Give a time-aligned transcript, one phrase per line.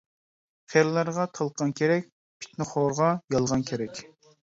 [0.73, 2.09] قېرىلارغا تالقان كېرەك،
[2.43, 4.07] پىتنىخورغا يالغان كېرەك.